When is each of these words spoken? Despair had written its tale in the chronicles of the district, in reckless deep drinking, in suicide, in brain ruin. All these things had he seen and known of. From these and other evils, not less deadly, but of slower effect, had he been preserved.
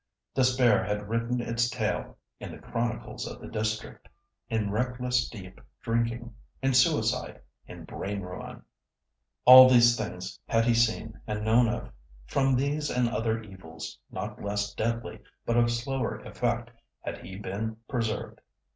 Despair 0.33 0.83
had 0.83 1.07
written 1.09 1.39
its 1.39 1.69
tale 1.69 2.17
in 2.39 2.51
the 2.51 2.57
chronicles 2.57 3.27
of 3.27 3.39
the 3.39 3.47
district, 3.47 4.07
in 4.49 4.71
reckless 4.71 5.29
deep 5.29 5.61
drinking, 5.83 6.33
in 6.63 6.73
suicide, 6.73 7.39
in 7.67 7.83
brain 7.85 8.21
ruin. 8.21 8.63
All 9.45 9.69
these 9.69 9.95
things 9.95 10.39
had 10.47 10.65
he 10.65 10.73
seen 10.73 11.21
and 11.27 11.45
known 11.45 11.67
of. 11.67 11.91
From 12.25 12.55
these 12.55 12.89
and 12.89 13.09
other 13.09 13.43
evils, 13.43 13.99
not 14.09 14.41
less 14.43 14.73
deadly, 14.73 15.19
but 15.45 15.55
of 15.55 15.69
slower 15.71 16.17
effect, 16.21 16.71
had 17.01 17.19
he 17.23 17.35
been 17.35 17.77
preserved. 17.87 18.41